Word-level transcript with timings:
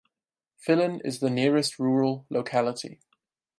Filin 0.57 0.99
is 1.05 1.19
the 1.19 1.29
nearest 1.29 1.77
rural 1.77 2.25
locality. 2.31 2.99